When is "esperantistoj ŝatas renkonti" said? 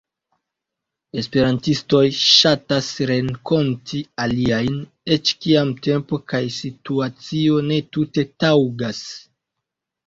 1.21-4.01